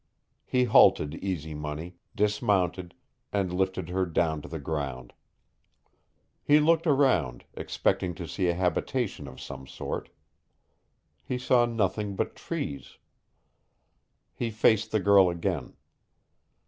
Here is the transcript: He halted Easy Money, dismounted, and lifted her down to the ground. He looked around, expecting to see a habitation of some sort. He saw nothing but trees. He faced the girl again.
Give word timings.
He 0.47 0.63
halted 0.63 1.13
Easy 1.23 1.53
Money, 1.53 1.93
dismounted, 2.15 2.95
and 3.31 3.53
lifted 3.53 3.89
her 3.89 4.07
down 4.07 4.41
to 4.41 4.47
the 4.47 4.57
ground. 4.57 5.13
He 6.41 6.59
looked 6.59 6.87
around, 6.87 7.45
expecting 7.53 8.15
to 8.15 8.27
see 8.27 8.47
a 8.47 8.55
habitation 8.55 9.27
of 9.27 9.39
some 9.39 9.67
sort. 9.67 10.09
He 11.23 11.37
saw 11.37 11.67
nothing 11.67 12.15
but 12.15 12.35
trees. 12.35 12.97
He 14.33 14.49
faced 14.49 14.89
the 14.89 14.99
girl 14.99 15.29
again. 15.29 15.73